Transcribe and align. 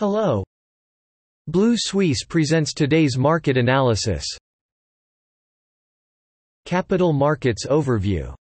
Hello. 0.00 0.42
Blue 1.46 1.74
Suisse 1.76 2.24
presents 2.24 2.72
today's 2.72 3.18
market 3.18 3.58
analysis. 3.58 4.24
Capital 6.64 7.12
Markets 7.12 7.66
Overview 7.66 8.34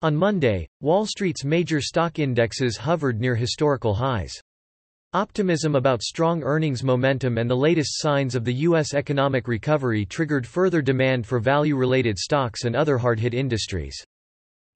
On 0.00 0.16
Monday, 0.16 0.66
Wall 0.80 1.04
Street's 1.04 1.44
major 1.44 1.82
stock 1.82 2.18
indexes 2.18 2.78
hovered 2.78 3.20
near 3.20 3.34
historical 3.34 3.92
highs. 3.92 4.32
Optimism 5.12 5.74
about 5.74 6.02
strong 6.02 6.42
earnings 6.42 6.82
momentum 6.82 7.36
and 7.36 7.50
the 7.50 7.54
latest 7.54 8.00
signs 8.00 8.34
of 8.34 8.46
the 8.46 8.54
U.S. 8.68 8.94
economic 8.94 9.46
recovery 9.46 10.06
triggered 10.06 10.46
further 10.46 10.80
demand 10.80 11.26
for 11.26 11.38
value-related 11.38 12.16
stocks 12.16 12.64
and 12.64 12.74
other 12.74 12.96
hard-hit 12.96 13.34
industries. 13.34 14.02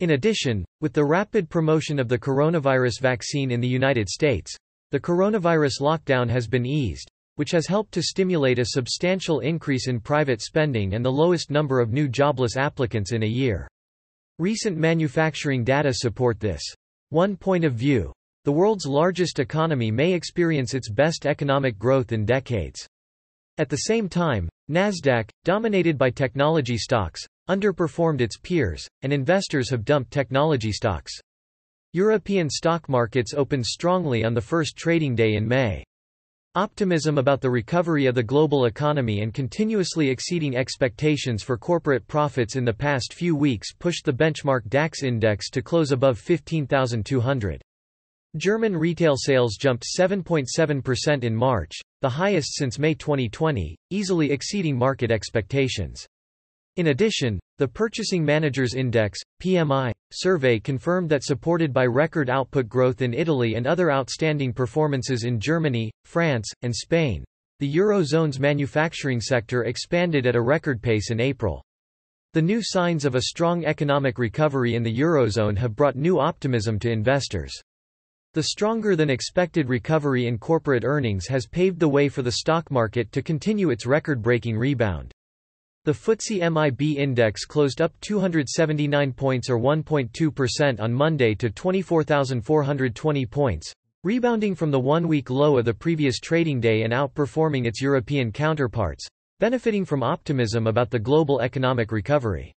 In 0.00 0.10
addition, 0.10 0.64
with 0.80 0.92
the 0.92 1.04
rapid 1.04 1.50
promotion 1.50 1.98
of 1.98 2.08
the 2.08 2.18
coronavirus 2.18 3.00
vaccine 3.00 3.50
in 3.50 3.60
the 3.60 3.66
United 3.66 4.08
States, 4.08 4.56
the 4.92 5.00
coronavirus 5.00 5.80
lockdown 5.80 6.30
has 6.30 6.46
been 6.46 6.64
eased, 6.64 7.10
which 7.34 7.50
has 7.50 7.66
helped 7.66 7.92
to 7.92 8.02
stimulate 8.02 8.60
a 8.60 8.66
substantial 8.66 9.40
increase 9.40 9.88
in 9.88 9.98
private 9.98 10.40
spending 10.40 10.94
and 10.94 11.04
the 11.04 11.10
lowest 11.10 11.50
number 11.50 11.80
of 11.80 11.92
new 11.92 12.08
jobless 12.08 12.56
applicants 12.56 13.12
in 13.12 13.24
a 13.24 13.26
year. 13.26 13.68
Recent 14.38 14.76
manufacturing 14.76 15.64
data 15.64 15.92
support 15.92 16.38
this. 16.38 16.62
One 17.10 17.36
point 17.36 17.64
of 17.64 17.74
view. 17.74 18.12
The 18.44 18.52
world's 18.52 18.86
largest 18.86 19.40
economy 19.40 19.90
may 19.90 20.12
experience 20.12 20.74
its 20.74 20.90
best 20.90 21.26
economic 21.26 21.76
growth 21.76 22.12
in 22.12 22.24
decades. 22.24 22.86
At 23.58 23.68
the 23.68 23.76
same 23.76 24.08
time, 24.08 24.48
Nasdaq, 24.70 25.30
dominated 25.44 25.96
by 25.96 26.10
technology 26.10 26.76
stocks, 26.76 27.26
underperformed 27.48 28.20
its 28.20 28.36
peers, 28.36 28.86
and 29.02 29.12
investors 29.12 29.70
have 29.70 29.84
dumped 29.84 30.10
technology 30.10 30.72
stocks. 30.72 31.12
European 31.94 32.50
stock 32.50 32.88
markets 32.88 33.32
opened 33.32 33.64
strongly 33.64 34.24
on 34.24 34.34
the 34.34 34.40
first 34.40 34.76
trading 34.76 35.14
day 35.14 35.36
in 35.36 35.48
May. 35.48 35.82
Optimism 36.54 37.18
about 37.18 37.40
the 37.40 37.48
recovery 37.48 38.06
of 38.06 38.14
the 38.14 38.22
global 38.22 38.66
economy 38.66 39.22
and 39.22 39.32
continuously 39.32 40.10
exceeding 40.10 40.56
expectations 40.56 41.42
for 41.42 41.56
corporate 41.56 42.06
profits 42.06 42.56
in 42.56 42.64
the 42.64 42.72
past 42.72 43.14
few 43.14 43.36
weeks 43.36 43.72
pushed 43.72 44.04
the 44.04 44.12
benchmark 44.12 44.68
DAX 44.68 45.02
index 45.02 45.50
to 45.50 45.62
close 45.62 45.92
above 45.92 46.18
15,200. 46.18 47.62
German 48.36 48.76
retail 48.76 49.16
sales 49.16 49.56
jumped 49.56 49.86
7.7% 49.98 51.24
in 51.24 51.34
March, 51.34 51.72
the 52.02 52.10
highest 52.10 52.56
since 52.56 52.78
May 52.78 52.92
2020, 52.92 53.74
easily 53.88 54.30
exceeding 54.30 54.76
market 54.76 55.10
expectations. 55.10 56.06
In 56.76 56.88
addition, 56.88 57.40
the 57.56 57.66
Purchasing 57.66 58.22
Managers' 58.22 58.74
Index, 58.74 59.18
PMI, 59.42 59.92
survey 60.12 60.60
confirmed 60.60 61.08
that 61.08 61.24
supported 61.24 61.72
by 61.72 61.86
record 61.86 62.28
output 62.28 62.68
growth 62.68 63.00
in 63.00 63.14
Italy 63.14 63.54
and 63.54 63.66
other 63.66 63.90
outstanding 63.90 64.52
performances 64.52 65.24
in 65.24 65.40
Germany, 65.40 65.90
France, 66.04 66.52
and 66.60 66.76
Spain, 66.76 67.24
the 67.60 67.76
Eurozone's 67.76 68.38
manufacturing 68.38 69.22
sector 69.22 69.64
expanded 69.64 70.26
at 70.26 70.36
a 70.36 70.40
record 70.40 70.82
pace 70.82 71.10
in 71.10 71.18
April. 71.18 71.64
The 72.34 72.42
new 72.42 72.60
signs 72.62 73.06
of 73.06 73.14
a 73.14 73.22
strong 73.22 73.64
economic 73.64 74.18
recovery 74.18 74.74
in 74.74 74.82
the 74.82 74.94
Eurozone 74.94 75.56
have 75.56 75.74
brought 75.74 75.96
new 75.96 76.20
optimism 76.20 76.78
to 76.80 76.90
investors. 76.90 77.58
The 78.34 78.42
stronger 78.42 78.94
than 78.94 79.08
expected 79.08 79.68
recovery 79.68 80.26
in 80.26 80.36
corporate 80.36 80.84
earnings 80.84 81.26
has 81.28 81.46
paved 81.46 81.80
the 81.80 81.88
way 81.88 82.08
for 82.08 82.22
the 82.22 82.32
stock 82.32 82.70
market 82.70 83.10
to 83.12 83.22
continue 83.22 83.70
its 83.70 83.86
record-breaking 83.86 84.58
rebound. 84.58 85.12
The 85.86 85.92
FTSE 85.92 86.52
MIB 86.52 86.98
index 86.98 87.46
closed 87.46 87.80
up 87.80 87.92
279 88.02 89.14
points 89.14 89.48
or 89.48 89.58
1.2% 89.58 90.78
on 90.78 90.92
Monday 90.92 91.34
to 91.36 91.48
24,420 91.48 93.24
points, 93.26 93.72
rebounding 94.04 94.54
from 94.54 94.70
the 94.70 94.78
one-week 94.78 95.30
low 95.30 95.56
of 95.56 95.64
the 95.64 95.72
previous 95.72 96.18
trading 96.20 96.60
day 96.60 96.82
and 96.82 96.92
outperforming 96.92 97.64
its 97.64 97.80
European 97.80 98.30
counterparts, 98.30 99.08
benefiting 99.40 99.86
from 99.86 100.02
optimism 100.02 100.66
about 100.66 100.90
the 100.90 100.98
global 100.98 101.40
economic 101.40 101.90
recovery. 101.90 102.52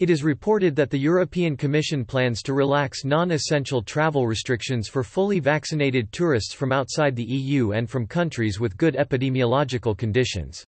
It 0.00 0.10
is 0.10 0.24
reported 0.24 0.74
that 0.74 0.90
the 0.90 0.98
European 0.98 1.56
Commission 1.56 2.04
plans 2.04 2.42
to 2.42 2.52
relax 2.52 3.04
non-essential 3.04 3.80
travel 3.80 4.26
restrictions 4.26 4.88
for 4.88 5.04
fully 5.04 5.38
vaccinated 5.38 6.10
tourists 6.10 6.52
from 6.52 6.72
outside 6.72 7.14
the 7.14 7.22
EU 7.22 7.70
and 7.70 7.88
from 7.88 8.08
countries 8.08 8.58
with 8.58 8.76
good 8.76 8.96
epidemiological 8.96 9.96
conditions. 9.96 10.64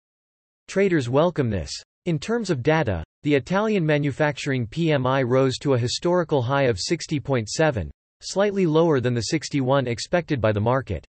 Traders 0.68 1.08
welcome 1.08 1.48
this. 1.48 1.72
In 2.04 2.18
terms 2.18 2.50
of 2.50 2.62
data, 2.62 3.02
the 3.22 3.34
Italian 3.34 3.86
manufacturing 3.86 4.66
PMI 4.66 5.24
rose 5.26 5.56
to 5.56 5.72
a 5.72 5.78
historical 5.78 6.42
high 6.42 6.64
of 6.64 6.76
60.7, 6.76 7.88
slightly 8.20 8.66
lower 8.66 9.00
than 9.00 9.14
the 9.14 9.22
61 9.22 9.86
expected 9.86 10.38
by 10.38 10.52
the 10.52 10.60
market. 10.60 11.06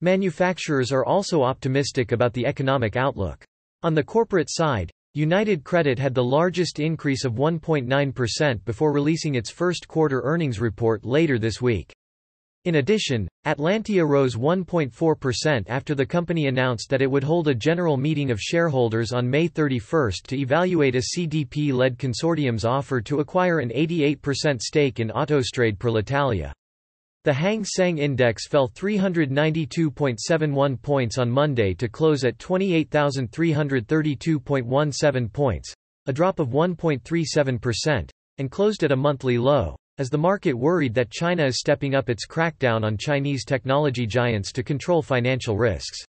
Manufacturers 0.00 0.90
are 0.90 1.04
also 1.04 1.44
optimistic 1.44 2.10
about 2.10 2.32
the 2.32 2.44
economic 2.44 2.96
outlook. 2.96 3.44
On 3.84 3.94
the 3.94 4.02
corporate 4.02 4.48
side, 4.50 4.90
UniCredit 5.16 5.98
had 5.98 6.14
the 6.14 6.22
largest 6.22 6.78
increase 6.78 7.24
of 7.24 7.34
1.9% 7.34 8.64
before 8.64 8.92
releasing 8.92 9.34
its 9.34 9.50
first 9.50 9.88
quarter 9.88 10.20
earnings 10.22 10.60
report 10.60 11.04
later 11.04 11.38
this 11.38 11.62
week. 11.62 11.92
In 12.64 12.74
addition, 12.74 13.28
Atlantia 13.46 14.06
rose 14.06 14.36
1.4% 14.36 15.64
after 15.68 15.94
the 15.94 16.04
company 16.04 16.48
announced 16.48 16.90
that 16.90 17.00
it 17.00 17.10
would 17.10 17.24
hold 17.24 17.48
a 17.48 17.54
general 17.54 17.96
meeting 17.96 18.30
of 18.30 18.38
shareholders 18.40 19.12
on 19.12 19.30
May 19.30 19.48
31 19.48 20.10
to 20.24 20.36
evaluate 20.36 20.94
a 20.94 21.02
CDP-led 21.16 21.98
consortium's 21.98 22.66
offer 22.66 23.00
to 23.00 23.20
acquire 23.20 23.60
an 23.60 23.70
88% 23.70 24.60
stake 24.60 25.00
in 25.00 25.08
Autostrade 25.08 25.78
per 25.78 25.90
l'Italia. 25.90 26.52
The 27.28 27.34
Hang 27.34 27.62
Seng 27.62 27.98
Index 27.98 28.48
fell 28.48 28.70
392.71 28.70 30.80
points 30.80 31.18
on 31.18 31.30
Monday 31.30 31.74
to 31.74 31.86
close 31.86 32.24
at 32.24 32.38
28,332.17 32.38 35.32
points, 35.34 35.74
a 36.06 36.12
drop 36.14 36.38
of 36.38 36.48
1.37%, 36.48 38.08
and 38.38 38.50
closed 38.50 38.82
at 38.82 38.92
a 38.92 38.96
monthly 38.96 39.36
low 39.36 39.76
as 39.98 40.08
the 40.08 40.16
market 40.16 40.54
worried 40.54 40.94
that 40.94 41.10
China 41.10 41.44
is 41.44 41.60
stepping 41.60 41.94
up 41.94 42.08
its 42.08 42.26
crackdown 42.26 42.82
on 42.82 42.96
Chinese 42.96 43.44
technology 43.44 44.06
giants 44.06 44.50
to 44.52 44.62
control 44.62 45.02
financial 45.02 45.58
risks. 45.58 46.02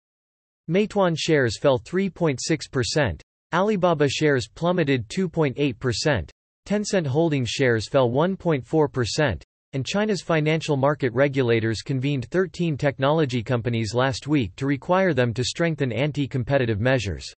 Meituan 0.70 1.18
shares 1.18 1.58
fell 1.58 1.80
3.6%, 1.80 3.20
Alibaba 3.52 4.08
shares 4.08 4.46
plummeted 4.46 5.08
2.8%, 5.08 6.30
Tencent 6.64 7.08
Holdings 7.08 7.50
shares 7.50 7.88
fell 7.88 8.08
1.4%, 8.08 9.42
and 9.72 9.84
China's 9.84 10.22
financial 10.22 10.76
market 10.76 11.12
regulators 11.12 11.82
convened 11.82 12.26
13 12.30 12.76
technology 12.76 13.42
companies 13.42 13.94
last 13.94 14.26
week 14.26 14.54
to 14.56 14.66
require 14.66 15.14
them 15.14 15.34
to 15.34 15.44
strengthen 15.44 15.92
anti-competitive 15.92 16.80
measures. 16.80 17.32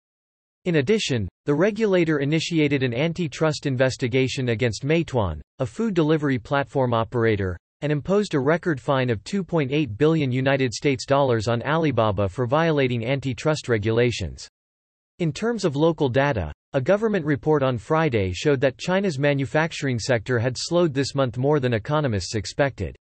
In 0.65 0.75
addition, 0.75 1.27
the 1.45 1.55
regulator 1.55 2.19
initiated 2.19 2.83
an 2.83 2.93
antitrust 2.93 3.65
investigation 3.65 4.49
against 4.49 4.85
Meituan, 4.85 5.41
a 5.59 5.65
food 5.65 5.93
delivery 5.93 6.37
platform 6.37 6.93
operator, 6.93 7.57
and 7.81 7.91
imposed 7.91 8.33
a 8.33 8.39
record 8.39 8.79
fine 8.79 9.09
of 9.09 9.23
2.8 9.23 9.97
billion 9.97 10.31
United 10.31 10.73
States 10.73 11.05
dollars 11.05 11.47
on 11.47 11.63
Alibaba 11.63 12.27
for 12.27 12.45
violating 12.45 13.05
antitrust 13.05 13.69
regulations. 13.69 14.49
In 15.19 15.31
terms 15.31 15.63
of 15.65 15.75
local 15.75 16.09
data, 16.09 16.51
a 16.73 16.81
government 16.81 17.25
report 17.25 17.63
on 17.63 17.79
Friday 17.79 18.31
showed 18.31 18.61
that 18.61 18.77
China's 18.77 19.17
manufacturing 19.17 19.97
sector 19.97 20.37
had 20.37 20.55
slowed 20.55 20.93
this 20.93 21.15
month 21.15 21.35
more 21.37 21.59
than 21.59 21.73
economists 21.73 22.35
expected. 22.35 22.95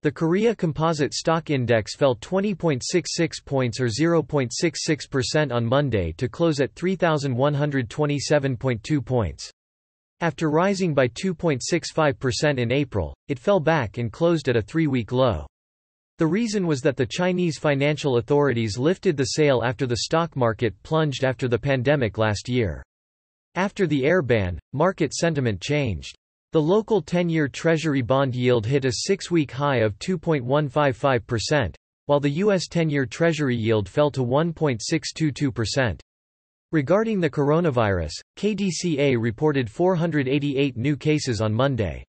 The 0.00 0.10
Korea 0.10 0.54
Composite 0.54 1.12
Stock 1.12 1.50
Index 1.50 1.96
fell 1.96 2.16
20.66 2.16 3.44
points 3.44 3.78
or 3.78 3.88
0.66% 3.88 5.52
on 5.52 5.66
Monday 5.66 6.12
to 6.12 6.30
close 6.30 6.60
at 6.60 6.74
3,127.2 6.74 9.04
points. 9.04 9.52
After 10.20 10.50
rising 10.50 10.94
by 10.94 11.08
2.65% 11.08 12.58
in 12.58 12.72
April, 12.72 13.14
it 13.28 13.38
fell 13.38 13.60
back 13.60 13.98
and 13.98 14.10
closed 14.10 14.48
at 14.48 14.56
a 14.56 14.62
three-week 14.62 15.12
low. 15.12 15.46
The 16.16 16.26
reason 16.26 16.66
was 16.66 16.80
that 16.82 16.96
the 16.96 17.04
Chinese 17.04 17.58
financial 17.58 18.16
authorities 18.16 18.78
lifted 18.78 19.14
the 19.16 19.24
sale 19.24 19.62
after 19.62 19.86
the 19.86 19.96
stock 19.96 20.36
market 20.36 20.80
plunged 20.82 21.24
after 21.24 21.48
the 21.48 21.58
pandemic 21.58 22.16
last 22.16 22.48
year. 22.48 22.82
After 23.56 23.86
the 23.86 24.04
air 24.04 24.20
ban, 24.20 24.58
market 24.72 25.14
sentiment 25.14 25.60
changed. 25.60 26.16
The 26.52 26.62
local 26.62 27.02
10-year 27.02 27.48
Treasury 27.48 28.02
bond 28.02 28.34
yield 28.34 28.66
hit 28.66 28.84
a 28.84 28.92
six-week 28.92 29.50
high 29.50 29.78
of 29.78 29.98
2.155%, 29.98 31.74
while 32.06 32.20
the 32.20 32.30
U.S. 32.30 32.68
10-year 32.68 33.06
Treasury 33.06 33.56
yield 33.56 33.88
fell 33.88 34.10
to 34.10 34.24
1.622%. 34.24 36.00
Regarding 36.72 37.20
the 37.20 37.30
coronavirus, 37.30 38.12
KDCA 38.36 39.16
reported 39.20 39.70
488 39.70 40.76
new 40.76 40.96
cases 40.96 41.40
on 41.40 41.54
Monday. 41.54 42.04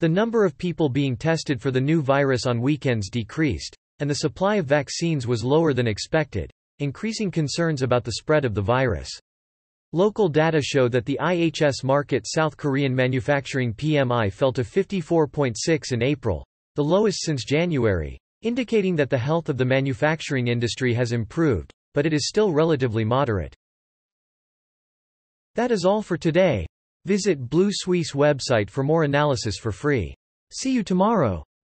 The 0.00 0.08
number 0.10 0.44
of 0.44 0.58
people 0.58 0.90
being 0.90 1.16
tested 1.16 1.60
for 1.60 1.70
the 1.70 1.80
new 1.80 2.02
virus 2.02 2.44
on 2.44 2.60
weekends 2.60 3.08
decreased, 3.08 3.74
and 4.00 4.10
the 4.10 4.16
supply 4.16 4.56
of 4.56 4.66
vaccines 4.66 5.26
was 5.26 5.42
lower 5.42 5.72
than 5.72 5.86
expected, 5.86 6.50
increasing 6.80 7.30
concerns 7.30 7.80
about 7.80 8.04
the 8.04 8.12
spread 8.12 8.44
of 8.44 8.54
the 8.54 8.60
virus. 8.60 9.08
Local 9.96 10.28
data 10.28 10.60
show 10.60 10.88
that 10.88 11.06
the 11.06 11.18
IHS 11.22 11.82
Markit 11.82 12.26
South 12.26 12.54
Korean 12.54 12.94
manufacturing 12.94 13.72
PMI 13.72 14.30
fell 14.30 14.52
to 14.52 14.60
54.6 14.60 15.92
in 15.92 16.02
April, 16.02 16.46
the 16.74 16.84
lowest 16.84 17.22
since 17.22 17.46
January, 17.46 18.18
indicating 18.42 18.94
that 18.96 19.08
the 19.08 19.16
health 19.16 19.48
of 19.48 19.56
the 19.56 19.64
manufacturing 19.64 20.48
industry 20.48 20.92
has 20.92 21.12
improved, 21.12 21.72
but 21.94 22.04
it 22.04 22.12
is 22.12 22.28
still 22.28 22.52
relatively 22.52 23.06
moderate. 23.06 23.56
That 25.54 25.70
is 25.70 25.86
all 25.86 26.02
for 26.02 26.18
today. 26.18 26.66
Visit 27.06 27.48
Blue 27.48 27.70
Suisse 27.72 28.12
website 28.12 28.68
for 28.68 28.84
more 28.84 29.04
analysis 29.04 29.56
for 29.56 29.72
free. 29.72 30.14
See 30.52 30.72
you 30.72 30.82
tomorrow. 30.82 31.42